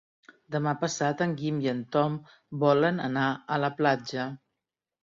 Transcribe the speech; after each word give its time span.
Demà 0.55 0.71
passat 0.83 1.21
en 1.27 1.35
Guim 1.41 1.61
i 1.67 1.71
en 1.75 1.83
Tom 1.97 2.17
volen 2.65 3.01
anar 3.13 3.31
a 3.59 3.65
la 3.67 3.73
platja. 3.83 4.29